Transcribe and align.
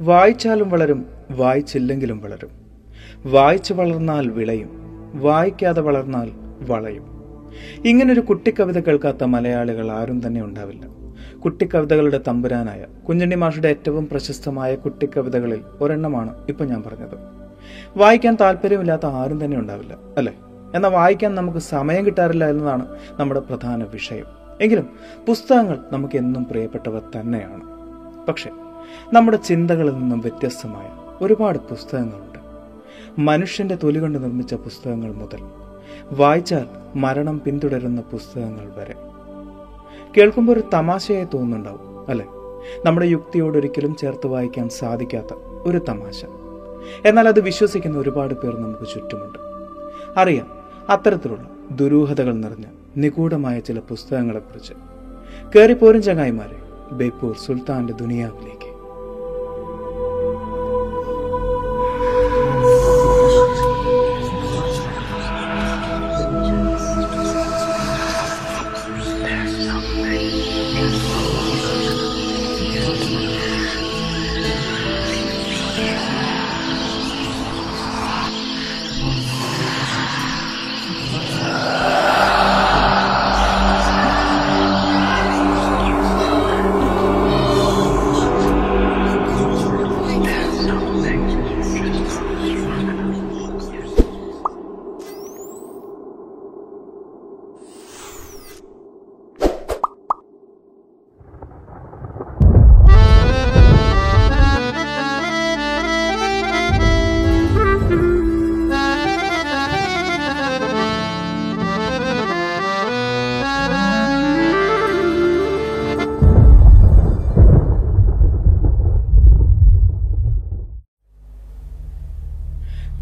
വായിച്ചാലും 0.00 0.70
വളരും 0.70 1.06
വായിച്ചില്ലെങ്കിലും 1.30 2.20
വളരും. 2.20 2.50
വായിച്ചു 3.26 3.74
വളർന്നാൽ 3.74 4.28
വിളയും 4.28 4.70
വായിക്കാതെ 5.14 5.80
വളർന്നാൽ 5.80 6.30
വളയും. 6.60 7.06
ഇങ്ങനൊരു 7.84 8.20
കുട്ടിക്കവിത 8.20 8.78
കേൾക്കാത്ത 8.78 9.24
മലയാളികൾ 9.24 9.90
ആരും 9.90 10.26
തന്നെ 10.26 10.42
ഉണ്ടാവില്ല. 10.42 10.86
കുട്ടിക്കവിതകളുടെ 11.38 12.20
തമ്പുരാനായ 12.28 12.86
കുഞ്ഞണ്ണി 13.08 13.34
മാഷുടെ 13.34 13.68
ഏറ്റവും 13.68 14.08
പ്രശസ്തമായ 14.08 14.74
കുട്ടിക്കവിതകളിൽ 14.74 15.60
ഒരെണ്ണമാണ് 15.80 16.34
ഇപ്പൊ 16.48 16.64
ഞാൻ 16.64 16.82
പറഞ്ഞത്. 16.82 17.18
വായിക്കാൻ 17.96 18.36
താല്പര്യമില്ലാത്ത 18.40 19.06
ആരും 19.06 19.44
തന്നെ 19.44 19.56
ഉണ്ടാവില്ല 19.56 19.96
അല്ലേ? 20.16 20.36
എന്നാൽ 20.74 20.90
വായിക്കാൻ 20.90 21.34
നമുക്ക് 21.34 21.58
സമയം 21.58 22.06
കിട്ടാറില്ല 22.06 22.48
എന്നതാണ് 22.48 22.86
നമ്മുടെ 23.18 23.40
പ്രധാന 23.40 23.84
വിഷയം. 23.84 24.24
എങ്കിലും 24.60 24.88
പുസ്തകങ്ങൾ 25.28 25.78
നമുക്ക് 25.92 26.16
എന്നും 26.16 26.44
പ്രിയപ്പെട്ടവ 26.44 26.98
തന്നെയാണ്. 26.98 27.62
പക്ഷെ 28.26 28.50
നമ്മുടെ 29.12 29.36
ചിന്തകളിൽ 29.36 29.92
നിന്നും 29.92 30.20
വ്യത്യസ്തമായ 30.20 30.90
ഒരുപാട് 31.20 31.58
പുസ്തകങ്ങളുണ്ട്. 31.58 32.38
മനുഷ്യന്റെ 33.20 33.74
തൊലി 33.74 33.98
കൊണ്ട് 33.98 34.18
നിർമ്മിച്ച 34.22 34.54
പുസ്തകങ്ങൾ 34.54 35.12
മുതൽ 35.12 35.38
വായിച്ചാൽ 36.12 36.66
മരണം 36.98 37.40
പിന്തുടരുന്ന 37.44 38.00
പുസ്തകങ്ങൾ 38.00 38.72
വരെ. 38.76 38.94
കേൾക്കുമ്പോൾ 40.16 40.52
ഒരു 40.52 40.62
തമാശയായി 40.74 41.24
തോന്നുന്നുണ്ടാവും 41.24 42.06
അല്ലെ? 42.08 42.26
നമ്മുടെ 42.86 43.06
യുക്തിയോട് 43.06 43.58
ഒരിക്കലും 43.58 43.96
ചേർത്ത് 43.96 44.26
വായിക്കാൻ 44.26 44.68
സാധിക്കാത്ത 44.68 45.34
ഒരു 45.62 45.80
തമാശ. 45.88 46.24
എന്നാൽ 47.04 47.28
അത് 47.28 47.40
വിശ്വസിക്കുന്ന 47.40 47.98
ഒരുപാട് 47.98 48.34
പേർ 48.34 48.56
നമുക്ക് 48.56 48.94
ചുറ്റുമുണ്ട്. 48.94 49.38
അറിയാം 50.16 50.46
അത്തരത്തിലുള്ള 50.88 51.50
ദുരൂഹതകൾ 51.70 52.34
നിറഞ്ഞ 52.34 52.64
നിഗൂഢമായ 52.96 53.60
ചില 53.60 53.78
പുസ്തകങ്ങളെക്കുറിച്ച്. 53.78 54.72
കയറിപ്പോരും 55.56 56.02
ചങ്ങായിമാരെ 56.02 56.62
ബേപ്പൂർ 56.92 57.36
സുൽത്താന്റെ 57.36 57.92
ദുനിയാവിലേക്ക്. 57.92 58.57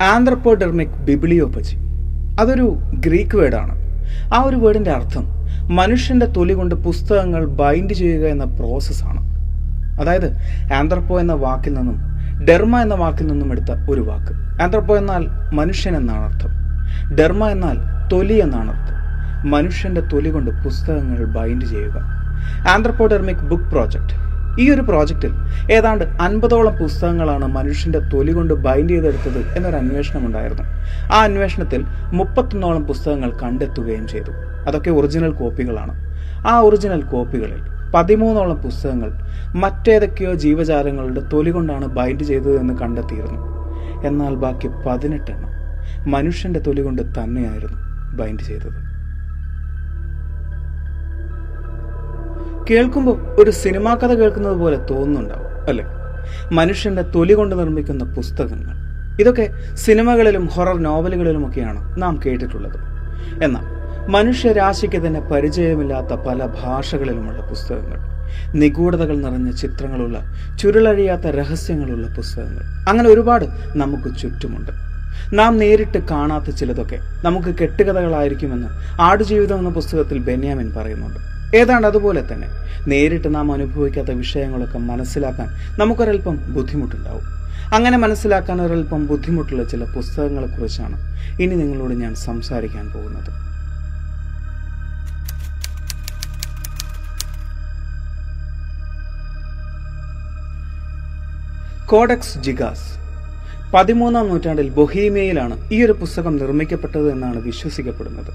ആന്ത്രപ്പോഡെർമിക് 0.03 0.89
ബിബിളിയോപ്പജി 0.89 1.77
അതൊരു 2.41 2.79
ഗ്രീക്ക് 2.95 3.37
വേർഡാണ്. 3.37 3.75
ആ 4.35 4.43
ഒരു 4.43 4.57
വേർഡിന്റെ 4.57 4.91
അർത്ഥം 4.91 5.25
മനുഷ്യന്റെ 5.71 6.27
തൊലി 6.27 6.53
കൊണ്ട് 6.53 6.75
പുസ്തകങ്ങൾ 6.75 7.47
ബൈൻഡ് 7.47 7.95
ചെയ്യുക 7.95 8.27
എന്ന 8.27 8.45
പ്രോസസ്സാണ് 8.45 9.21
അതായത് 10.01 10.37
ആന്ത്രപ്പോ 10.73 11.21
എന്ന 11.21 11.33
വാക്കിൽ 11.33 11.75
നിന്നും 11.75 11.97
ഡെർമ 12.45 12.81
എന്ന 12.81 12.95
വാക്കിൽ 12.95 13.27
നിന്നും 13.27 13.53
എടുത്ത 13.53 13.91
ഒരു 13.91 14.01
വാക്ക്. 14.01 14.63
ആന്ത്രപ്പോ 14.63 14.97
എന്നാൽ 14.97 15.55
മനുഷ്യൻ 15.55 15.97
എന്നാണ് 15.97 16.25
അർത്ഥം. 16.25 16.51
ഡെർമ 17.15 17.49
എന്നാൽ 17.49 18.09
തൊലി 18.09 18.33
എന്നാണ് 18.33 18.71
അർത്ഥം. 18.71 18.97
മനുഷ്യന്റെ 19.51 20.01
തൊലി 20.01 20.31
കൊണ്ട് 20.31 20.51
പുസ്തകങ്ങൾ 20.51 21.25
ബൈൻഡ് 21.25 21.65
ചെയ്യുക. 21.65 21.97
ആന്ത്രപ്പോഡെർമിക് 22.69 23.45
ബുക്ക് 23.51 23.65
പ്രോജക്റ്റ് 23.65 24.26
ഈ 24.59 24.71
ഒരു 24.71 24.81
പ്രോജക്റ്റിൽ 24.81 25.33
ഏതാണ്ട് 25.73 26.05
അൻപതോളം 26.05 26.77
പുസ്തകങ്ങളാണ് 26.77 27.47
മനുഷ്യന്റെ 27.47 27.99
തൊലി 27.99 28.33
കൊണ്ട് 28.33 28.55
ബൈൻഡ് 28.55 28.91
ചെയ്തെടുത്തത് 28.91 29.57
എന്നൊരു 29.57 29.77
അന്വേഷണം 29.77 30.27
ഉണ്ടായിരുന്നു. 30.27 30.63
ആ 31.13 31.19
അന്വേഷണത്തിൽ 31.21 31.85
മുപ്പത്തൊന്നോളം 32.13 32.85
പുസ്തകങ്ങൾ 32.85 33.33
കണ്ടെത്തുകയും 33.43 34.07
ചെയ്തു. 34.07 34.33
അതൊക്കെ 34.69 34.91
ഒറിജിനൽ 34.91 35.31
കോപ്പികളാണ് 35.31 35.95
ആ 36.49 36.61
ഒറിജിനൽ 36.61 37.03
കോപ്പികളിൽ 37.03 37.61
പതിമൂന്നോളം 37.95 38.57
പുസ്തകങ്ങൾ 38.57 39.11
മറ്റേതൊക്കെയോ 39.55 40.35
ജീവജാലങ്ങളുടെ 40.35 41.23
തൊലി 41.33 41.51
കൊണ്ടാണ് 41.51 41.87
ബൈൻഡ് 41.87 42.25
ചെയ്തതെന്ന് 42.25 42.75
കണ്ടെത്തിയിരുന്നു. 42.75 43.41
എന്നാൽ 44.07 44.35
ബാക്കി 44.35 44.69
പതിനെട്ടെണ്ണം 44.87 45.53
മനുഷ്യന്റെ 46.11 46.61
തൊലി 46.61 46.83
കൊണ്ട് 46.83 47.03
തന്നെയായിരുന്നു 47.03 47.79
ബൈൻഡ് 48.17 48.41
ചെയ്തത്. 48.41 48.86
കേൾക്കുമ്പോൾ 52.71 53.41
ഒരു 53.41 53.51
സിനിമാ 53.51 53.95
കഥ 53.95 54.07
കേൾക്കുന്നത് 54.07 54.57
പോലെ 54.57 54.77
തോന്നുന്നുണ്ടാവും 54.77 55.69
അല്ലെ? 55.69 55.85
മനുഷ്യന്റെ 56.53 57.03
തൊലി 57.03 57.33
കൊണ്ട് 57.33 57.59
നിർമ്മിക്കുന്ന 57.59 58.05
പുസ്തകങ്ങൾ. 58.05 58.77
ഇതൊക്കെ 59.21 59.51
സിനിമകളിലും 59.75 60.47
ഹൊറർ 60.47 60.79
നോവലുകളിലുമൊക്കെയാണ് 60.79 62.03
നാം 62.03 62.21
കേട്ടിട്ടുള്ളത്. 62.27 62.77
എന്നാൽ 63.45 63.77
മനുഷ്യരാശിക്ക് 64.11 65.07
തന്നെ 65.07 65.21
പരിചയമില്ലാത്ത 65.21 66.07
പല 66.07 66.47
ഭാഷകളിലുമുള്ള 66.47 67.43
പുസ്തകങ്ങൾ 67.43 67.99
നിഗൂഢതകൾ 68.55 69.17
നിറഞ്ഞ 69.17 69.51
ചിത്രങ്ങളുള്ള 69.51 70.35
ചുരുളഴിയാത്ത 70.59 71.23
രഹസ്യങ്ങളുള്ള 71.23 72.07
പുസ്തകങ്ങൾ 72.07 72.63
അങ്ങനെ 72.89 73.09
ഒരുപാട് 73.09 73.45
നമുക്ക് 73.77 74.17
ചുറ്റുമുണ്ട്. 74.19 74.73
നാം 75.33 75.59
നേരിട്ട് 75.59 75.99
കാണാത്ത 75.99 76.51
ചിലതൊക്കെ 76.51 76.99
നമുക്ക് 77.25 77.55
കെട്ടുകഥകളായിരിക്കുമെന്ന് 77.59 78.69
ആടുജീവിതം 79.01 79.59
എന്ന 79.59 79.71
പുസ്തകത്തിൽ 79.71 80.19
ബെന്യാമിൻ 80.19 80.73
പറയുന്നുണ്ട്. 80.77 81.36
ഏതാണ്ട് 81.57 81.87
അതുപോലെ 81.87 82.23
തന്നെ 82.33 82.49
നേരിട്ട് 82.89 83.35
നാം 83.35 83.53
അനുഭവിക്കാത്ത 83.53 84.11
വിഷയങ്ങളൊക്കെ 84.11 84.79
മനസ്സിലാക്കാൻ 84.79 85.49
നമുക്കൊരൽപ്പം 85.81 86.37
ബുദ്ധിമുട്ടുണ്ടാവും. 86.55 87.27
അങ്ങനെ 87.75 87.99
മനസ്സിലാക്കാൻ 87.99 88.63
ഒരൽപ്പം 88.63 89.07
ബുദ്ധിമുട്ടുള്ള 89.07 89.65
ചില 89.65 89.85
പുസ്തകങ്ങളെക്കുറിച്ചാണ് 89.85 90.97
ഇനി 91.43 91.55
നിങ്ങളോട് 91.55 91.95
ഞാൻ 91.95 92.15
സംസാരിക്കാൻ 92.15 92.87
പോകുന്നത്. 92.93 93.33
Codex 101.89 102.39
Gigas. 102.39 102.87
പതിമൂന്നാം 103.75 104.29
നൂറ്റാണ്ടിൽ 104.29 104.69
ബൊഹീമിയയിലാണ് 104.71 105.57
ഈ 105.73 105.83
ഒരു 105.85 105.93
പുസ്തകം 105.93 106.37
നിർമ്മിക്കപ്പെട്ടത് 106.37 107.11
എന്നാണ് 107.13 107.43
വിശ്വസിക്കപ്പെടുന്നത്. 107.43 108.33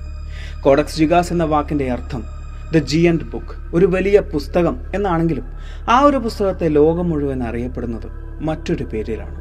കോഡക്സ് 0.61 0.97
ജിഗാസ് 0.97 1.33
എന്ന 1.33 1.43
വാക്കിന്റെ 1.43 1.91
അർത്ഥം 1.91 2.40
ദ 2.73 2.77
ജിയന്റ് 2.77 3.23
ബുക്ക് 3.23 3.75
ഒരു 3.75 3.85
വലിയ 3.85 4.19
പുസ്തകം 4.19 4.81
എന്നാണെങ്കിലും 4.95 5.45
ആ 5.89 5.99
ഒരു 5.99 6.17
പുസ്തകത്തെ 6.17 6.67
ലോകം 6.67 7.09
മുഴുവൻ 7.09 7.43
അറിയപ്പെടുന്നത് 7.43 8.07
മറ്റൊരു 8.41 8.83
പേരിലാണ്. 8.83 9.35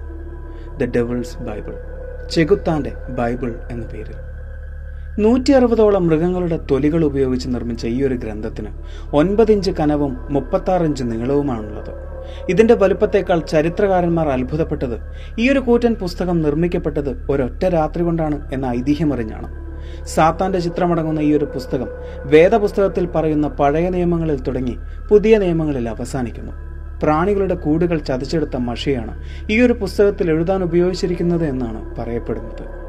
ദ 0.81 0.85
ഡെവിൾസ് 0.85 1.39
ബൈബിൾ 1.39 1.75
ചെകുത്താന്റെ 2.31 2.93
ബൈബിൾ 3.09 3.55
എന്ന 3.71 3.87
പേരിൽ. 3.87 4.13
നൂറ്റി 5.23 5.53
അറുപതോളം 5.53 6.07
മൃഗങ്ങളുടെ 6.07 6.57
തൊലികൾ 6.71 7.05
ഉപയോഗിച്ച് 7.05 7.49
നിർമ്മിച്ച 7.49 7.87
ഈ 7.87 8.03
ഒരു 8.03 8.15
ഗ്രന്ഥത്തിന് 8.15 8.69
ഒൻപതിഞ്ച് 9.13 9.71
കനവും 9.71 10.19
മുപ്പത്താറ് 10.31 10.83
ഇഞ്ച് 10.83 11.05
നീളവുമാണുള്ളത്. 11.05 11.93
ഇതിന്റെ 12.49 12.75
വലുപ്പത്തേക്കാൾ 12.75 13.41
ചരിത്രകാരന്മാർ 13.41 14.29
അത്ഭുതപ്പെട്ടത് 14.29 15.01
ഈ 15.39 15.51
ഒരു 15.51 15.59
കൂറ്റൻ 15.59 15.95
പുസ്തകം 15.95 16.43
നിർമ്മിക്കപ്പെട്ടത് 16.43 17.27
ഒരൊറ്റ 17.31 17.65
രാത്രി 17.67 18.03
കൊണ്ടാണ് 18.03 18.53
എന്ന 18.53 18.67
ഐതിഹ്യമറിഞ്ഞാണ്. 18.67 19.70
സാത്താന്റെ 20.07 20.59
ചിത്രമടങ്ങുന്ന 20.59 21.21
ഈ 21.21 21.33
ഒരു 21.33 21.45
പുസ്തകം 21.45 21.89
വേദപുസ്തകത്തിൽ 22.19 23.07
പറയുന്ന 23.07 23.49
പഴയ 23.49 23.89
നിയമങ്ങളിൽ 23.89 24.41
തുടങ്ങി 24.41 24.79
പുതിയ 25.11 25.39
നിയമങ്ങളിൽ 25.39 25.89
അവസാനിക്കുന്നു. 25.89 26.53
പ്രാണികളുടെ 27.03 27.55
കൂടുകൾ 27.55 27.99
ചതിച്ചെടുത്ത 27.99 28.57
മഷിയാണ് 28.57 29.23
ഈ 29.51 29.61
ഒരു 29.61 29.73
പുസ്തകത്തിൽ 29.73 30.31
എഴുതാൻ 30.31 30.63
ഉപയോഗിച്ചിരിക്കുന്നത് 30.63 31.45
എന്നാണ് 31.45 31.97
പറയപ്പെടുന്നത്. 31.97 32.81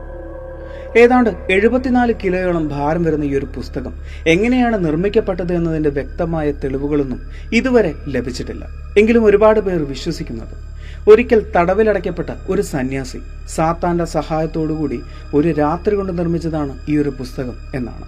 ഏതാണ്ട് 0.98 1.30
എഴുപത്തിനാല് 1.50 2.14
കിലോയോളം 2.24 2.68
ഭാരം 2.68 3.04
വരുന്ന 3.04 3.26
ഈ 3.26 3.36
ഒരു 3.36 3.46
പുസ്തകം 3.46 3.94
എങ്ങനെയാണ് 4.28 4.86
നിർമ്മിക്കപ്പെട്ടത് 4.86 5.54
എന്നതിന്റെ 5.54 5.90
വ്യക്തമായ 5.90 6.52
തെളിവുകളൊന്നും 6.52 7.22
ഇതുവരെ 7.54 7.94
ലഭിച്ചിട്ടില്ല. 8.08 8.68
എങ്കിലും 8.98 9.26
ഒരുപാട് 9.26 9.60
പേർ 9.60 9.84
വിശ്വസിക്കുന്നത് 9.84 10.71
ഒരിക്കൽ 11.10 11.52
തടവിലടയ്ക്കപ്പെട്ട 11.56 12.30
ഒരു 12.50 12.62
സന്യാസി 12.62 13.20
സാത്താന്റെ 13.48 14.06
സഹായത്തോടുകൂടി 14.06 15.02
ഒരു 15.34 15.52
രാത്രി 15.52 15.96
കൊണ്ട് 15.96 16.18
നിർമ്മിച്ചതാണ് 16.18 16.80
ഈ 16.90 16.98
ഒരു 16.98 17.10
പുസ്തകം 17.10 17.54
എന്നാണ്. 17.76 18.06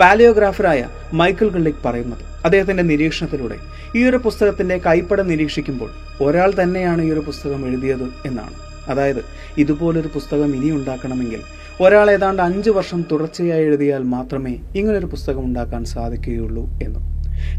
പാലിയോഗ്രാഫറായ 0.00 0.88
മൈക്കിൾ 1.12 1.48
ഗള്ളിക് 1.48 1.82
പറയുന്നത്. 1.84 2.18
അദ്ദേഹത്തിന്റെ 2.44 2.82
നിരീക്ഷണത്തിലൂടെ 2.82 3.56
ഈ 3.96 4.04
ഒരു 4.04 4.16
പുസ്തകത്തിന്റെ 4.16 4.78
കൈപ്പട 4.78 5.20
നിരീക്ഷിക്കുമ്പോൾ 5.20 5.90
ഒരാൾ 6.22 6.52
തന്നെയാണ് 6.62 7.02
ഈ 7.02 7.10
ഒരു 7.10 7.20
പുസ്തകം 7.20 7.66
എഴുതിയത് 7.66 8.08
എന്നാണ്. 8.26 8.54
അതായത് 8.88 9.24
ഇതുപോലൊരു 9.58 10.08
പുസ്തകം 10.14 10.54
ഇനി 10.54 10.70
ഉണ്ടാക്കണമെങ്കിൽ 10.70 11.40
ഒരാൾ 11.80 12.10
ഏതാണ്ട് 12.10 12.42
അഞ്ച് 12.42 12.70
വർഷം 12.70 13.04
തുടർച്ചയായി 13.12 13.64
എഴുതിയാൽ 13.64 14.02
മാത്രമേ 14.02 14.58
ഇങ്ങനൊരു 14.76 15.06
പുസ്തകം 15.06 15.44
ഉണ്ടാക്കാൻ 15.44 15.84
സാധിക്കുകയുള്ളൂ 15.84 16.66
എന്നും. 16.82 17.07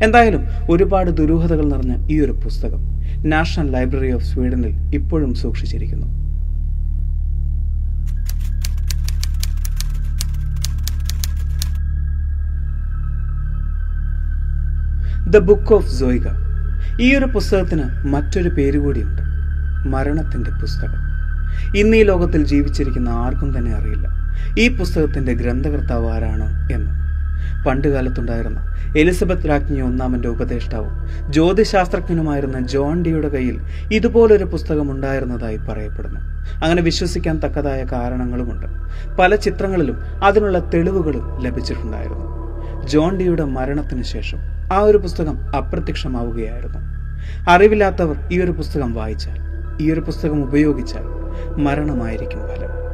എന്തായാലും 0.04 0.44
ഒരുപാട് 0.70 1.12
ദുരൂഹതകൾ 1.12 1.66
നിറഞ്ഞ 1.66 2.08
ഈ 2.12 2.20
ഒരു 2.20 2.32
പുസ്തകം 2.32 3.00
നാഷണൽ 3.30 3.72
ലൈബ്രറി 3.72 4.12
ഓഫ് 4.12 4.24
സ്വീഡനിൽ 4.24 4.96
ഇപ്പോഴും 4.96 5.34
സൂക്ഷിച്ചിരിക്കുന്നു. 5.36 6.20
ദ 15.30 15.38
ബുക്ക് 15.38 15.74
ഓഫ് 15.74 15.90
സോയിക 15.90 16.28
ഈ 17.02 17.16
ഒരു 17.16 17.26
പുസ്തകത്തിന് 17.26 18.08
മറ്റൊരു 18.08 18.50
പേര് 18.50 18.78
കൂടിയുണ്ട്. 18.78 19.22
മരണത്തിന്റെ 19.88 20.52
പുസ്തകം. 20.52 21.10
ഇന്ന് 21.78 21.98
ഈ 21.98 22.04
ലോകത്തിൽ 22.04 22.46
ജീവിച്ചിരിക്കുന്ന 22.46 23.10
ആർക്കും 23.10 23.58
തന്നെ 23.58 23.74
അറിയില്ല. 23.74 24.08
ഈ 24.60 24.78
പുസ്തകത്തിന്റെ 24.78 25.34
ഗ്രന്ഥകർത്താവ് 25.34 26.10
ആരാണ് 26.10 26.74
എന്ന്. 26.74 27.09
പണ്ടുകാലത്തുണ്ടായിരുന്ന. 27.68 28.76
എലിസബത്ത് 28.98 29.50
രാജ്ഞി 29.50 29.82
ഒന്നാമന്റെ 29.82 30.28
ഉപദേഷ്ടാവും. 30.28 31.10
ജ്യോതിശാസ്ത്രജ്ഞനുമായിരുന്ന 31.34 32.60
ജോൺ 32.60 33.04
ഡിയുടെ 33.04 33.30
കയ്യിൽ 33.30 33.62
ഇതുപോലൊരു 33.92 34.44
പുസ്തകം 34.44 34.92
ഉണ്ടായിരുന്നതായി 34.92 35.58
പറയപ്പെടുന്നു. 35.58 36.20
അങ്ങനെ 36.64 36.82
വിശ്വസിക്കാൻ 36.82 37.40
തക്കതായ 37.46 37.86
കാരണങ്ങളുമുണ്ട്. 37.92 38.68
പല 39.22 39.36
ചിത്രങ്ങളിലും 39.36 39.98
അതിനുള്ള 40.24 40.72
തെളിവുകളും 40.74 41.44
ലഭിച്ചിട്ടുണ്ടായിരുന്നു. 41.44 42.40
ജോൺ 42.88 43.18
ഡിയുടെ 43.18 43.44
മരണത്തിന് 43.44 44.04
ശേഷം 44.04 44.38
ആ 44.74 44.80
ഒരു 44.80 44.98
പുസ്തകം 44.98 45.56
അപ്രത്യക്ഷമാവുകയായിരുന്നു. 45.56 46.80
അറിവില്ലാത്തവർ 47.50 48.16
ഈ 48.32 48.42
ഒരു 48.42 48.52
പുസ്തകം 48.52 48.94
വായിച്ചാൽ 48.94 49.38
ഈ 49.82 49.92
ഒരു 49.92 50.00
പുസ്തകം 50.00 50.44
ഉപയോഗിച്ചാൽ 50.44 51.04
മരണമായിരിക്കും 51.58 52.40
ഫലം. 52.40 52.89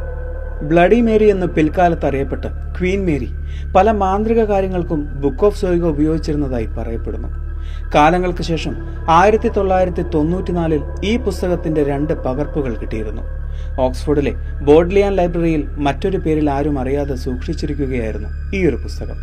ബ്ലഡി 0.61 1.01
മേരി 1.01 1.25
എന്ന് 1.29 1.47
പിൽക്കാലത്ത് 1.47 2.05
അറിയപ്പെട്ട 2.05 2.45
ക്വീൻ 2.45 3.05
മേരി 3.05 3.29
പല 3.75 3.91
മാന്ത്രിക 3.91 4.43
കാര്യങ്ങൾക്കും 4.43 5.21
ബുക്ക് 5.21 5.45
ഓഫ് 5.45 5.61
സോയിക 5.61 5.85
ഉപയോഗിച്ചിരുന്നതായി 5.85 6.65
പറയപ്പെടുന്നു. 6.65 7.27
കാലങ്ങൾക്ക് 7.95 8.43
ശേഷം 8.43 8.75
ആയിരത്തി 9.09 9.47
തൊള്ളായിരത്തി 9.47 10.01
തൊണ്ണൂറ്റിനാലിൽ 10.01 10.81
ഈ 11.03 11.17
പുസ്തകത്തിന്റെ 11.17 11.83
രണ്ട് 11.83 12.13
പകർപ്പുകൾ 12.13 12.75
കിട്ടിയിരുന്നു. 12.75 13.21
ഓക്സ്ഫോർഡിലെ 13.81 14.33
ബോഡ്ലിയാൻ 14.63 15.15
ലൈബ്രറിയിൽ 15.15 15.67
മറ്റൊരു 15.69 16.17
പേരിൽ 16.17 16.49
ആരും 16.49 16.79
അറിയാതെ 16.79 17.15
സൂക്ഷിച്ചിരിക്കുകയായിരുന്നു 17.15 18.55
ഈ 18.55 18.67
ഒരു 18.67 18.75
പുസ്തകം. 18.75 19.15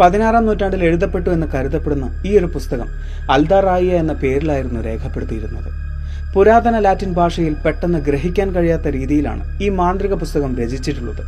പതിനാറാം 0.00 0.46
നൂറ്റാണ്ടിൽ 0.46 0.84
എഴുതപ്പെട്ടു 0.84 1.30
എന്ന് 1.30 1.46
കരുതപ്പെടുന്ന 1.46 2.22
ഈ 2.26 2.38
ഒരു 2.38 2.46
പുസ്തകം 2.46 2.86
അൽദാറായിയ 3.30 3.94
എന്ന 3.94 4.12
പേരിലായിരുന്നു 4.12 4.80
രേഖപ്പെടുത്തിയിരുന്നത്. 4.80 5.81
പുരാതന 6.34 6.76
ലാറ്റിൻ 6.84 7.10
ഭാഷയിൽ 7.12 7.54
പെട്ടെന്ന് 7.64 7.98
ഗ്രഹിക്കാൻ 7.98 8.48
കഴിയാത്ത 8.54 8.88
രീതിയിലാണ് 8.88 9.42
ഈ 9.64 9.68
മാന്ത്രിക 9.68 10.14
പുസ്തകം 10.22 10.52
രചിച്ചിട്ടുള്ളത്. 10.60 11.22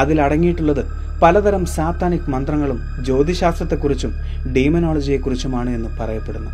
അതിൽ 0.00 0.18
അടങ്ങിയിട്ടുള്ളത് 0.26 0.82
പലതരം 1.22 1.64
സാത്താനിക് 1.66 2.30
മന്ത്രങ്ങളും 2.30 2.78
ജ്യോതിശാസ്ത്രത്തെക്കുറിച്ചും 3.06 4.12
ഡീമനോളജിയെക്കുറിച്ചുമാണ് 4.56 5.70
എന്ന് 5.70 5.90
പറയപ്പെടുന്നു. 6.00 6.50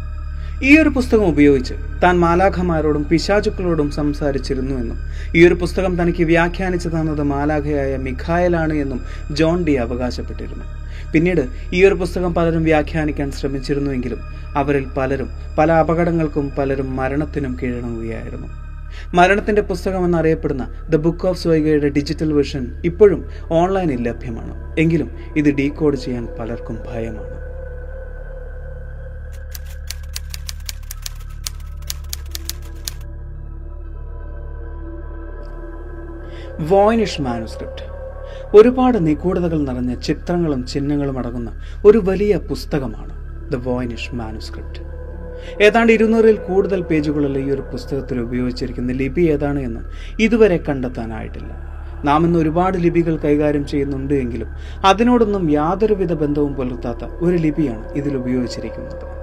ഈ 0.62 0.78
ഒരു 0.80 0.88
പുസ്തകം 0.88 1.26
ഉപയോഗിച്ച് 1.26 1.74
താൻ 2.02 2.14
മാലാഖമാരോടും 2.18 3.04
പിശാചുക്കളോടും 3.10 3.90
സംസാരിച്ചിരുന്നു 3.90 4.74
എന്നും 4.82 4.98
ഈ 5.36 5.46
ഒരു 5.46 5.54
പുസ്തകം 5.54 6.02
തനിക്ക് 6.02 6.24
വ്യാഖ്യാനിച്ചു 6.24 6.88
തന്നത് 6.88 7.22
മാലാഖയായ 7.22 7.96
മിഖായലാണ് 7.96 8.74
എന്നും 8.84 9.00
ജോൺ 9.30 9.64
ഡി 9.64 9.74
അവകാശപ്പെട്ടിരുന്നു. 9.86 10.64
പിന്നീട് 11.16 11.48
ഈ 11.72 11.84
ഒരു 11.84 11.94
പുസ്തകം 11.94 12.34
പലരും 12.34 12.64
വ്യാഖ്യാനിക്കാൻ 12.64 13.30
ശ്രമിച്ചിരുന്നുവെങ്കിലും 13.32 14.18
അവരിൽ 14.56 14.86
പലരും 14.96 15.30
പല 15.58 15.72
അപകടങ്ങൾക്കും 15.72 16.50
പലരും 16.58 16.96
മരണത്തിനും 16.96 17.58
കീഴടങ്ങുകയായിരുന്നു. 17.62 18.48
മരണത്തിന്റെ 19.14 19.62
പുസ്തകം 19.62 20.04
എന്നറിയപ്പെടുന്ന 20.04 20.74
ദ 20.90 20.96
ബുക്ക് 20.96 21.26
ഓഫ് 21.26 21.42
സ്വൈഗയുടെ 21.42 21.88
ഡിജിറ്റൽ 21.88 22.32
വെർഷൻ 22.32 22.82
ഇപ്പോഴും 22.84 23.30
ഓൺലൈനിൽ 23.50 24.08
ലഭ്യമാണ്. 24.08 24.76
എങ്കിലും 24.78 25.10
ഇത് 25.36 25.54
ഡീകോഡ് 25.54 25.96
ചെയ്യാൻ 25.96 26.28
പലർക്കും 26.38 26.78
ഭയമാണ്. 26.86 27.36
വോയിനിഷ് 36.70 37.20
മാനുസ്ക്രിപ്റ്റ് 37.20 37.95
ഒരുപാട് 38.58 39.06
നിഗൂഢതകൾ 39.06 39.58
നിറഞ്ഞ 39.58 39.94
ചിത്രങ്ങളും 39.94 40.66
ചിഹ്നങ്ങളും 40.66 41.18
അടങ്ങുന്ന 41.18 41.50
ഒരു 41.84 41.98
വലിയ 41.98 42.36
പുസ്തകമാണ് 42.50 43.14
ദ 43.52 43.56
വോയിനിഷ് 43.56 44.14
മാനുസ്ക്രിപ്റ്റ് 44.14 44.82
ഏതാണ്ട് 45.66 45.92
ഇരുന്നൂറിൽ 45.92 46.36
കൂടുതൽ 46.36 46.80
പേജുകളുള്ള 46.82 47.38
ഈ 47.38 47.50
ഒരു 47.50 47.64
പുസ്തകത്തിൽ 47.72 48.20
ഉപയോഗിച്ചിരിക്കുന്ന 48.20 48.92
ലിപി 48.92 49.20
ഏതാണ് 49.20 49.60
എന്ന് 49.60 49.80
ഇതുവരെ 50.22 50.56
കണ്ടെത്താനായിട്ടില്ല. 50.68 51.50
നാം 52.04 52.24
ഇന്ന് 52.26 52.38
ഒരുപാട് 52.38 52.78
ലിപികൾ 52.78 53.14
കൈകാര്യം 53.16 53.66
ചെയ്യുന്നുണ്ട് 53.66 54.14
എങ്കിലും 54.14 54.48
അതിനോടൊന്നും 54.84 55.50
യാതൊരുവിധ 55.50 56.12
ബന്ധവും 56.12 56.54
പുലർത്താത്ത 56.54 57.04
ഒരു 57.20 57.36
ലിപിയാണ് 57.36 57.84
ഇതിൽ 57.92 58.16
ഉപയോഗിച്ചിരിക്കുന്നത്. 58.16 59.15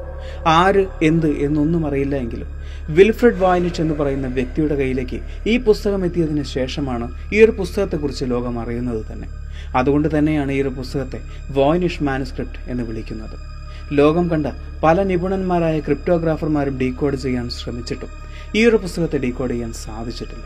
ആര് 0.48 0.86
എന്ത് 1.04 1.28
എന്നൊന്നും 1.28 1.88
അറിയില്ല 1.88 2.16
എങ്കിലും 2.16 2.48
വിൽഫ്രഡ് 2.90 3.40
വായനിച്ച് 3.40 3.82
എന്ന് 3.82 3.94
പറയുന്ന 3.94 4.28
വ്യക്തിയുടെ 4.28 4.76
കയ്യിലേക്ക് 4.76 5.50
ഈ 5.50 5.58
പുസ്തകം 5.58 6.06
എത്തിയതിന് 6.06 6.44
ശേഷമാണ് 6.44 7.36
ഈ 7.36 7.44
ഒരു 7.44 7.52
പുസ്തകത്തെക്കുറിച്ച് 7.52 8.26
ലോകം 8.26 8.60
അറിയുന്നത് 8.60 9.06
തന്നെ. 9.14 9.28
അതുകൊണ്ട് 9.78 10.18
തന്നെയാണ് 10.18 10.52
ഈ 10.52 10.62
ഒരു 10.62 10.70
പുസ്തകത്തെ 10.70 11.22
വോയിനിഷ് 11.52 12.04
മാനുസ്ക്രിപ്റ്റ് 12.04 12.72
എന്ന് 12.72 12.84
വിളിക്കുന്നത്. 12.84 13.54
ലോകം 13.92 14.30
കണ്ട 14.30 14.48
പല 14.84 15.04
നിപുണന്മാരായ 15.04 15.80
ക്രിപ്റ്റോഗ്രാഫർമാരും 15.80 16.80
ഡീകോഡ് 16.80 17.16
ചെയ്യാൻ 17.16 17.50
ശ്രമിച്ചിട്ടും 17.50 18.10
ഈ 18.56 18.66
ഒരു 18.66 18.76
പുസ്തകത്തെ 18.76 19.18
ഡീകോഡ് 19.18 19.52
ചെയ്യാൻ 19.52 19.74
സാധിച്ചിട്ടില്ല. 19.74 20.46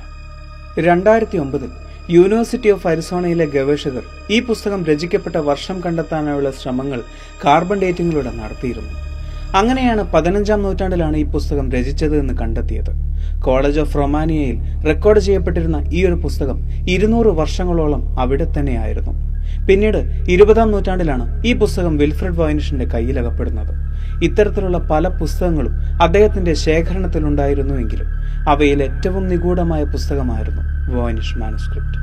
രണ്ടായിരത്തി 0.80 1.38
ഒമ്പതിൽ 1.38 1.70
യൂണിവേഴ്സിറ്റി 2.10 2.70
ഓഫ് 2.70 2.88
അരിസോണയിലെ 2.88 3.46
ഗവേഷകർ 3.46 4.04
ഈ 4.32 4.40
പുസ്തകം 4.40 4.86
രചിക്കപ്പെട്ട 4.86 5.36
വർഷം 5.36 5.82
കണ്ടെത്താനുള്ള 5.82 6.52
ശ്രമങ്ങൾ 6.52 7.04
കാർബൺ 7.46 7.80
ഡേറ്റിംഗിലൂടെ 7.80 8.32
നടത്തിയിരുന്നു. 8.32 9.07
അങ്ങനെയാണ് 9.56 10.04
പതിനഞ്ചാം 10.12 10.64
നൂറ്റാണ്ടിലാണ് 10.64 11.18
ഈ 11.18 11.26
പുസ്തകം 11.26 11.72
രചിച്ചത് 11.72 12.18
എന്ന് 12.18 12.34
കണ്ടെത്തിയത്. 12.34 13.08
കോളേജ് 13.40 13.80
ഓഫ് 13.80 13.98
റൊമാനിയയിൽ 13.98 14.84
റെക്കോർഡ് 14.86 15.20
ചെയ്യപ്പെട്ടിരുന്ന 15.20 15.84
ഈ 15.94 16.06
ഒരു 16.06 16.14
പുസ്തകം 16.14 16.70
ഇരുന്നൂറ് 16.90 17.28
വർഷങ്ങളോളം 17.28 18.20
അവിടെ 18.20 18.54
തന്നെയായിരുന്നു. 18.60 19.38
പിന്നീട് 19.68 19.98
ഇരുപതാം 20.30 20.72
നൂറ്റാണ്ടിലാണ് 20.72 21.44
ഈ 21.46 21.54
പുസ്തകം 21.54 21.98
വിൽഫ്രഡ് 21.98 22.40
വൈനിഷിന്റെ 22.40 22.86
കയ്യിലകപ്പെടുന്നത്. 22.86 23.88
ഇത്തരത്തിലുള്ള 24.24 24.78
പല 24.78 25.08
പുസ്തകങ്ങളും 25.08 25.72
അദ്ദേഹത്തിന്റെ 26.02 26.54
ശേഖരണത്തിലുണ്ടായിരുന്നുവെങ്കിലും 26.54 28.08
അവയിൽ 28.50 28.84
ഏറ്റവും 28.84 29.28
നിഗൂഢമായ 29.28 29.84
പുസ്തകമായിരുന്നു 29.84 30.94
വോയിനിഷ് 30.96 31.38
മാനുസ്ക്രിപ്റ്റ്. 31.38 31.98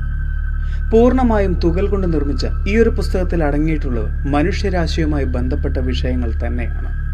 പൂർണമായും 0.91 1.59
തുകൽ 1.63 1.87
കൊണ്ട് 1.87 2.13
നിർമ്മിച്ച 2.13 2.47
ഈ 2.67 2.77
ഒരു 2.77 2.89
പുസ്തകത്തിൽ 2.89 3.43
അടങ്ങിയിട്ടുള്ളത് 3.43 4.27
മനുഷ്യരാശിയുമായി 4.27 5.23
ബന്ധപ്പെട്ട 5.23 5.77
വിഷയങ്ങൾ 5.77 6.31
തന്നെയാണ്. 6.47 7.04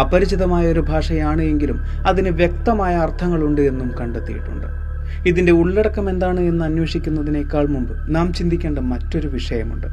അപരിചിതമായ 0.00 0.72
ഒരു 0.72 0.80
ഭാഷയാണ് 0.80 1.42
എങ്കിലും 1.42 1.84
അതിന് 2.06 2.28
വ്യക്തമായ 2.28 2.94
അർത്ഥങ്ങളുണ്ട് 2.96 3.60
എന്നും 3.60 3.90
കണ്ടെത്തിയിട്ടുണ്ട്. 4.00 4.66
ഇതിന്റെ 5.28 5.52
ഉള്ളടക്കം 5.52 6.10
എന്താണ് 6.10 6.40
എന്ന് 6.40 6.64
അന്വേഷിക്കുന്നതിനേക്കാൾ 6.64 7.66
മുമ്പ് 7.66 8.14
നാം 8.14 8.32
ചിന്തിക്കേണ്ട 8.32 8.78
മറ്റൊരു 8.78 9.28
വിഷയമുണ്ട്. 9.28 9.86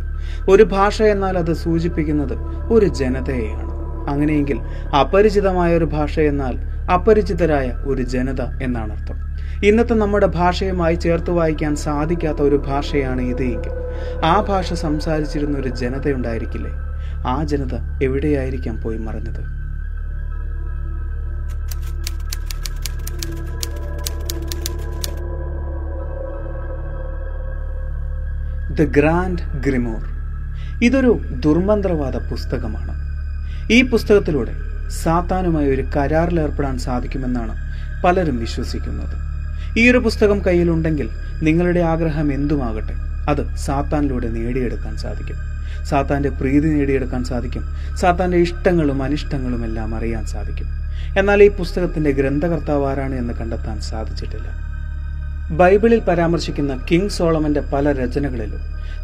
ഒരു 0.49 0.63
ഭാഷ 0.63 1.01
എന്നാൽ 1.01 1.37
അത് 1.37 1.53
സൂചിപ്പിക്കുന്നത് 1.53 2.33
ഒരു 2.73 2.85
ജനതയെയാണ്. 2.85 3.77
അങ്ങനെയെങ്കിൽ 4.09 4.59
അപരിചിതമായ 4.95 5.77
ഒരു 5.77 5.85
ഭാഷ 5.85 6.19
എന്നാൽ 6.19 6.55
അപരിചിതരായ 6.91 7.71
ഒരു 7.85 8.01
ജനത 8.01 8.41
എന്നാണ് 8.41 8.93
അർത്ഥം. 8.93 9.17
ഇന്നത്തെ 9.65 9.93
നമ്മുടെ 9.93 10.27
ഭാഷയുമായി 10.27 10.95
ചേർത്ത് 10.95 11.31
വായിക്കാൻ 11.31 11.75
സാധിക്കാത്ത 11.75 12.41
ഒരു 12.41 12.55
ഭാഷയാണ് 12.55 13.21
ഇത് 13.21 13.41
എങ്കിൽ 13.41 13.71
ആ 14.25 14.41
ഭാഷ 14.49 14.73
സംസാരിച്ചിരുന്ന 14.73 15.57
ഒരു 15.57 15.67
ജനതയുണ്ടായിരിക്കില്ലേ? 15.67 16.71
ആ 17.27 17.43
ജനത 17.43 18.03
എവിടെയായിരിക്കാം 18.03 18.81
പോയി 18.81 18.97
മറഞ്ഞത്? 18.97 19.57
The 28.77 28.83
grand 28.83 29.59
ഗ്രിമോർ. 29.61 30.03
ഇതൊരു 30.83 31.21
ദുർമന്ത്രവാദ 31.45 32.17
പുസ്തകമാണ്. 32.17 32.93
ഈ 33.71 33.89
പുസ്തകത്തിലൂടെ 33.89 34.53
സാത്താനുമായി 34.89 35.69
ഒരു 35.69 35.81
കരാറിലേർപ്പെടാൻ 35.95 36.77
സാധിക്കുമെന്നാണ് 36.77 37.55
പലരും 38.03 38.39
വിശ്വസിക്കുന്നത്. 38.39 39.15
ഈ 39.79 39.91
ഒരു 39.91 39.97
പുസ്തകം 39.97 40.45
കയ്യിലുണ്ടെങ്കിൽ 40.45 41.09
നിങ്ങളുടെ 41.43 41.79
ആഗ്രഹം 41.79 42.33
എന്തുമാകട്ടെ 42.33 42.93
അത് 43.29 43.55
സാത്താനിലൂടെ 43.55 44.27
നേടിയെടുക്കാൻ 44.27 44.97
സാധിക്കും. 44.97 45.35
സാത്താന്റെ 45.85 46.29
പ്രീതി 46.29 46.67
നേടിയെടുക്കാൻ 46.67 47.23
സാധിക്കും. 47.23 47.63
സാത്താന്റെ 47.95 48.37
ഇഷ്ടങ്ങളും 48.37 49.03
അനിഷ്ടങ്ങളും 49.03 49.65
എല്ലാം 49.65 49.95
അറിയാൻ 49.95 50.25
സാധിക്കും. 50.25 50.67
എന്നാൽ 51.19 51.43
ഈ 51.43 51.47
പുസ്തകത്തിന്റെ 51.47 52.11
ഗ്രന്ഥകർത്താവ് 52.11 52.85
ആരാണ് 52.85 53.15
എന്ന് 53.15 53.33
കണ്ടെത്താൻ 53.33 53.81
സാധിച്ചിട്ടില്ല. 53.81 54.67
ബൈബിളിൽ 55.51 55.99
പരാമർശിക്കുന്ന 55.99 56.85
കിങ് 56.91 57.09
സോളമന്റെ 57.09 57.61
പല 57.61 57.91
രചനകളിലും 57.91 58.59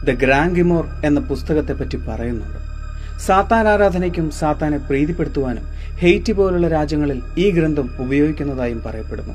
ദ 0.05 0.09
ഗ്രാങ്കിമോർ 0.09 0.85
എന്ന 1.05 1.19
പുസ്തകത്തെപ്പറ്റി 1.19 1.97
പറയുന്നുണ്ട്. 1.97 2.73
സാത്താൻ 3.19 3.67
ആരാധനയ്ക്കും 3.67 4.31
സാത്താനെ 4.31 4.77
പ്രീതിപ്പെടുത്തുവാനും 4.77 5.63
ഹെയ്റ്റ് 5.97 6.33
പോലുള്ള 6.33 6.67
രാജ്യങ്ങളിൽ 6.67 7.21
ഈ 7.37 7.51
ഗ്രന്ഥം 7.51 7.89
ഉപയോഗിക്കുന്നതായും 7.99 8.81
പറയപ്പെടുന്നു. 8.85 9.33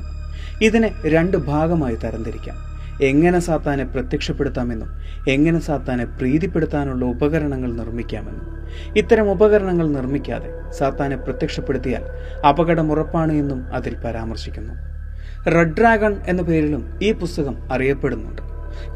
ഇതിനെ 0.61 0.93
രണ്ട് 1.05 1.37
ഭാഗമായി 1.37 1.95
തരംതിരിക്കാം. 1.95 2.68
എങ്ങനെ 3.01 3.39
സാത്താനെ 3.39 3.83
പ്രത്യക്ഷപ്പെടുത്താമെന്നും 3.83 4.89
എങ്ങനെ 5.29 5.59
സാത്താനെ 5.59 6.05
പ്രീതിപ്പെടുത്താനുള്ള 6.05 7.05
ഉപകരണങ്ങൾ 7.05 7.73
നിർമ്മിക്കാമെന്നും. 7.73 8.67
ഇത്തരം 8.97 9.31
ഉപകരണങ്ങൾ 9.31 9.87
നിർമ്മിക്കാതെ 9.87 10.71
സാത്താനെ 10.71 11.15
പ്രത്യക്ഷപ്പെടുത്തിയാൽ 11.15 12.03
അപകടം 12.45 12.91
ഉറപ്പാണ് 12.91 13.31
എന്നും 13.31 13.73
അതിൽ 13.73 13.95
പരാമർശിക്കുന്നു. 13.95 14.73
റെഡ് 15.49 15.77
ഡ്രാഗൺ 15.77 16.15
എന്ന 16.27 16.41
പേരിലും 16.41 16.99
ഈ 17.03 17.11
പുസ്തകം 17.11 17.73
അറിയപ്പെടുന്നുണ്ട്. 17.73 18.41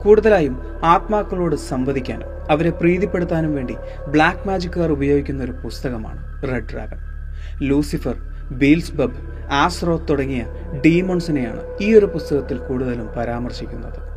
കൂടുതലായും 0.04 0.86
ആത്മാക്കളോട് 0.86 1.56
സംവദിക്കാനും 1.56 2.52
അവരെ 2.52 2.70
പ്രീതിപ്പെടുത്താനും 2.70 3.56
വേണ്ടി 3.56 3.76
ബ്ലാക്ക് 4.08 4.48
മാജിക്കുകാർ 4.48 4.92
ഉപയോഗിക്കുന്ന 4.92 5.44
ഒരു 5.44 5.52
പുസ്തകമാണ് 5.52 6.44
റെഡ് 6.44 6.74
ഡ്രാഗൺ. 6.74 6.98
ലൂസിഫർ 7.62 8.16
ബീൽസ് 8.52 8.96
ബബ് 8.96 9.34
ആസ്രോ 9.52 10.06
തുടങ്ങിയ 10.10 10.44
ഡീമോൺസിനെയാണ് 10.82 11.62
ഈ 11.82 11.96
ഒരു 11.96 12.06
പുസ്തകത്തിൽ 12.06 12.58
കൂടുതലും 12.58 13.08
പരാമർശിക്കുന്നത്. 13.18 14.14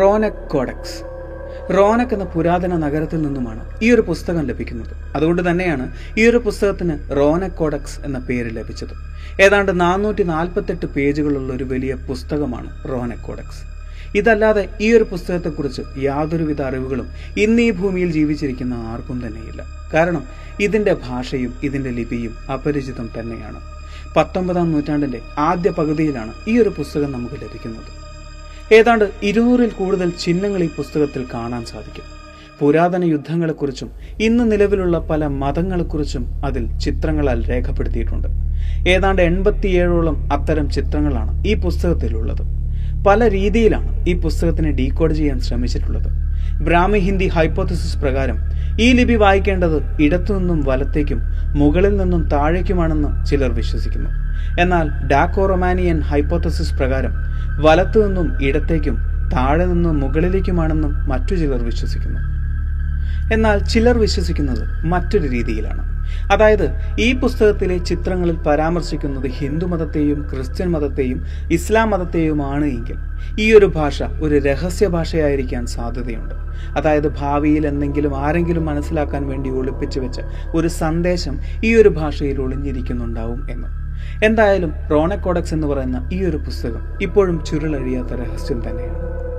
റോനക് 0.00 0.48
കോഡക്സ്. 0.48 1.02
റോനക് 1.76 2.12
എന്ന 2.12 2.24
പുരാതന 2.24 2.76
നഗരത്തിൽ 2.76 3.22
നിന്നുമാണ് 3.22 3.78
ഈ 3.82 3.90
ഒരു 3.90 4.00
പുസ്തകം 4.00 4.46
ലഭിക്കുന്നത്. 4.46 5.16
അതുകൊണ്ട് 5.16 5.50
തന്നെയാണ് 5.50 5.92
ഈ 6.18 6.30
ഒരു 6.30 6.36
പുസ്തകത്തിന് 6.36 7.16
റോനക് 7.16 7.52
കോഡക്സ് 7.52 8.00
എന്ന 8.00 8.18
പേര് 8.18 8.56
ലഭിച്ചത്. 8.56 8.94
ഏതാണ്ട് 9.42 9.80
നാനൂറ്റി 9.80 10.22
നാൽപ്പത്തെട്ട് 10.22 10.86
പേജുകളുള്ള 10.86 11.52
ഒരു 11.54 11.64
വലിയ 11.64 11.94
പുസ്തകമാണ് 11.94 12.88
റോനക് 12.88 13.24
കോഡക്സ്. 13.26 13.79
ഇതല്ലാതെ 14.14 14.68
ഈ 14.80 14.92
ഒരു 14.92 15.04
പുസ്തകത്തെക്കുറിച്ച് 15.04 15.82
യാതൊരുവിധ 15.98 16.62
അറിവുകളും 16.62 17.08
ഇന്ന് 17.36 17.62
ഈ 17.62 17.70
ഭൂമിയിൽ 17.70 18.12
ജീവിച്ചിരിക്കുന്ന 18.12 18.74
ആർക്കും 18.74 19.26
തന്നെയില്ല. 19.26 19.62
കാരണം 19.94 20.24
ഇതിന്റെ 20.60 20.96
ഭാഷയും 21.08 21.54
ഇതിന്റെ 21.62 21.90
ലിപിയും 21.90 22.52
അപരിചിതം 22.52 23.10
തന്നെയാണ്. 23.18 23.60
പത്തൊമ്പതാം 24.16 24.72
നൂറ്റാണ്ടിന്റെ 24.72 25.20
ആദ്യ 25.38 25.70
പകുതിയിലാണ് 25.70 26.32
ഈ 26.48 26.58
ഒരു 26.58 26.68
പുസ്തകം 26.68 27.12
നമുക്ക് 27.12 27.34
ലഭിക്കുന്നത്. 27.34 28.00
ഏതാണ്ട് 28.74 29.10
ഇരുന്നൂറിൽ 29.22 29.70
കൂടുതൽ 29.70 30.10
ചിഹ്നങ്ങൾ 30.10 30.62
ഈ 30.62 30.68
പുസ്തകത്തിൽ 30.68 31.26
കാണാൻ 31.34 31.64
സാധിക്കും. 31.64 32.20
പുരാതന 32.60 33.04
യുദ്ധങ്ങളെക്കുറിച്ചും 33.04 33.90
ഇന്ന് 34.20 34.52
നിലവിലുള്ള 34.52 34.98
പല 34.98 35.26
മതങ്ങളെക്കുറിച്ചും 35.26 36.44
അതിൽ 36.44 36.78
ചിത്രങ്ങളാൽ 36.78 37.48
രേഖപ്പെടുത്തിയിട്ടുണ്ട്. 37.50 38.28
ഏതാണ്ട് 38.88 39.22
എൺപത്തിയേഴോളം 39.22 40.32
അത്തരം 40.32 40.70
ചിത്രങ്ങളാണ് 40.70 41.44
ഈ 41.46 41.54
പുസ്തകത്തിലുള്ളത്. 41.54 42.59
പല 43.06 43.28
രീതിയിലാണ് 43.30 44.08
ഈ 44.08 44.20
പുസ്തകത്തിനെ 44.20 44.70
ഡീകോഡ് 44.70 45.14
ചെയ്യാൻ 45.14 45.40
ശ്രമിച്ചിട്ടുള്ളത്. 45.40 46.08
ബ്രാഹ്മി 46.64 46.98
ഹിന്ദി 46.98 47.26
ഹൈപ്പോത്തസിസ് 47.28 47.98
പ്രകാരം 47.98 48.38
ഈ 48.80 48.92
ലിപി 48.92 49.14
വായിക്കേണ്ടത് 49.14 50.02
ഇടത്തുനിന്നും 50.02 50.64
വലത്തേക്കും 50.64 51.20
മുകളിൽ 51.54 51.96
നിന്നും 51.96 52.28
താഴേക്കുമാണെന്ന് 52.28 53.26
ചിലർ 53.26 53.52
വിശ്വസിക്കുന്നു. 53.52 54.10
എന്നാൽ 54.60 54.88
ഡാക്കോ 55.06 55.46
റൊമാനിയൻ 55.46 56.00
ഹൈപ്പോത്തസിസ് 56.00 56.74
പ്രകാരം 56.74 57.12
വലത്തു 57.62 58.06
നിന്നും 58.06 58.42
ഇടത്തേക്കും 58.42 58.96
താഴെ 59.32 59.64
നിന്നും 59.64 60.00
മുകളിലേക്കുമാണെന്നും 60.00 61.08
മറ്റു 61.08 61.34
ചിലർ 61.34 61.64
വിശ്വസിക്കുന്നു. 61.64 62.20
എന്നാൽ 63.32 63.58
ചിലർ 63.58 63.98
വിശ്വസിക്കുന്നത് 63.98 64.86
മറ്റൊരു 64.86 65.28
രീതിയിലാണ്. 65.28 65.99
അതായത് 66.32 66.70
ഈ 67.00 67.12
പുസ്തകത്തിലെ 67.12 67.78
ചിത്രങ്ങളിൽ 67.78 68.36
പരാമർശിക്കുന്നത് 68.36 69.26
ഹിന്ദു 69.26 69.66
മതത്തെയും 69.66 70.28
ക്രിസ്ത്യൻ 70.34 70.70
മതത്തെയും 70.70 71.24
ഇസ്ലാം 71.52 71.90
മതത്തെയുമാണ് 71.90 72.64
എങ്കിൽ 72.64 72.96
ഈ 73.40 73.52
ഒരു 73.52 73.66
ഭാഷ 73.66 74.02
ഒരു 74.02 74.38
രഹസ്യ 74.38 74.86
ഭാഷയായിരിക്കാൻ 74.86 75.66
സാധ്യതയുണ്ട്. 75.66 76.34
അതായത് 76.78 77.08
ഭാവിയിൽ 77.08 77.66
എന്തെങ്കിലും 77.66 78.26
ആരെങ്കിലും 78.26 78.66
മനസ്സിലാക്കാൻ 78.66 79.28
വേണ്ടി 79.28 79.50
ഒളിപ്പിച്ചു 79.50 80.00
വെച്ച 80.00 80.20
ഒരു 80.54 80.68
സന്ദേശം 80.68 81.40
ഈ 81.64 81.74
ഒരു 81.74 81.88
ഭാഷയിൽ 81.88 82.40
ഒളിഞ്ഞിരിക്കുന്നുണ്ടാവും 82.40 83.50
എന്ന്. 83.50 83.68
എന്തായാലും 84.24 84.72
റോണക്കോഡക്സ് 84.90 85.54
എന്ന് 85.54 85.66
പറയുന്ന 85.66 86.08
ഈ 86.12 86.24
ഒരു 86.24 86.36
പുസ്തകം 86.36 87.02
ഇപ്പോഴും 87.02 87.44
ചുരുളഴിയാത്ത 87.44 88.08
രഹസ്യം 88.08 88.70
തന്നെയാണ്. 88.70 89.29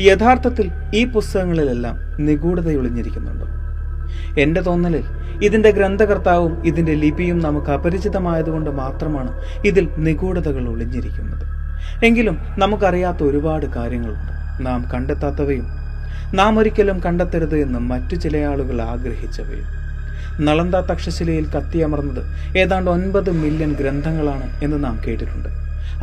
യഥാർത്ഥത്തിൽ 0.00 0.70
ഈ 0.94 1.04
പുസ്തകങ്ങളിലെല്ലാം 1.04 1.96
നിഗൂഢത 2.18 2.76
ഒളിഞ്ഞിരിക്കുന്നുണ്ട്. 2.76 3.44
എന്റെ 4.40 4.60
തോന്നലിൽ 4.60 5.04
ഇതിന്റെ 5.42 5.70
ഗ്രന്ഥകർത്താവും 5.70 6.66
ഇതിന്റെ 6.66 6.94
ലിപിയും 6.94 7.38
നമുക്ക് 7.38 7.70
അപരിചിതമായതുകൊണ്ട് 7.70 8.70
മാത്രമാണ് 8.70 9.42
ഇതിൽ 9.64 9.88
നിഗൂഢതകൾ 9.96 10.68
ഒളിഞ്ഞിരിക്കുന്നത്. 10.68 11.44
എങ്കിലും 12.04 12.38
നമുക്കറിയാത്ത 12.58 13.22
ഒരുപാട് 13.22 13.66
കാര്യങ്ങളുണ്ട്. 13.66 14.64
നാം 14.66 14.90
കണ്ടെത്താത്തവയും 14.94 15.66
നാം 16.34 16.58
ഒരിക്കലും 16.58 17.00
കണ്ടെത്തരുത് 17.00 17.58
എന്ന് 17.58 17.78
മറ്റു 17.78 18.14
ചില 18.14 18.36
ആളുകൾ 18.36 18.82
ആഗ്രഹിച്ചവയും. 18.82 19.66
നളന്ത 20.44 20.74
തക്ഷശിലയിൽ 20.74 21.46
കത്തിയമർന്നത് 21.50 22.22
ഏതാണ്ട് 22.58 22.90
ഒൻപത് 22.90 23.30
മില്യൺ 23.30 23.72
ഗ്രന്ഥങ്ങളാണ് 23.72 24.64
എന്ന് 24.64 24.84
നാം 24.84 25.00
കേട്ടിട്ടുണ്ട്. 25.06 25.48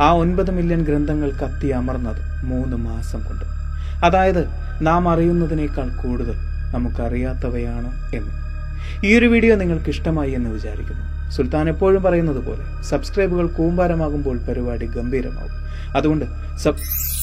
ആ 0.02 0.10
ഒൻപത് 0.10 0.50
മില്യൺ 0.50 0.84
ഗ്രന്ഥങ്ങൾ 0.84 1.30
കത്തിയമർന്നത് 1.30 2.44
മൂന്ന് 2.44 2.76
മാസം 2.76 3.20
കൊണ്ട്. 3.20 3.65
അതായത് 4.04 4.48
നാം 4.80 5.08
അറിയുന്നതിനേക്കാൾ 5.08 6.02
കൂടുതൽ 6.02 6.34
നമുക്കറിയാത്തവയാണ് 6.72 8.16
എന്ന്. 8.16 8.30
ഈ 9.06 9.18
ഒരു 9.18 9.26
വീഡിയോ 9.26 9.56
നിങ്ങൾക്ക് 9.56 9.88
ഇഷ്ടമായി 9.88 10.30
എന്ന് 10.30 10.50
വിചാരിക്കുന്നു. 10.50 11.30
സുൽത്താൻ 11.30 11.68
എപ്പോഴും 11.68 12.02
പറയുന്നത് 12.02 12.44
പോലെ 12.44 12.82
സബ്സ്ക്രൈബുകൾ 12.82 13.46
കൂമ്പാരമാകുമ്പോൾ 13.46 14.38
പരിപാടി 14.38 14.86
ഗംഭീരമാകും 14.86 15.66
അതുകൊണ്ട് 15.96 16.24
സബ് 16.56 17.15